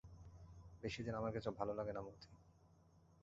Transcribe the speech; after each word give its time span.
বেশিদিন 0.83 1.13
আমার 1.15 1.31
কিছু 1.31 1.49
ভালো 1.51 1.73
লাগে 1.73 1.93
না 1.93 2.01
মতি। 2.01 2.27